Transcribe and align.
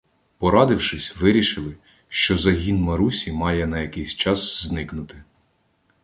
Порадившись, 0.39 1.15
вирішили, 1.21 1.75
що 2.07 2.37
"загін 2.37 2.77
Марусі" 2.77 3.31
має 3.31 3.67
на 3.67 3.79
якийсь 3.79 4.15
час 4.15 4.63
зникнути. 4.63 5.23